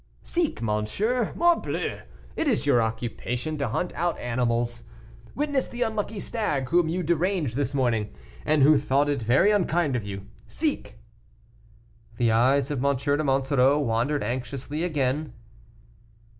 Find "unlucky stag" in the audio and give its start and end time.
5.83-6.69